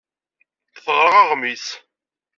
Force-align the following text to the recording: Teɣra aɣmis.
Teɣra 0.83 1.19
aɣmis. 1.21 1.65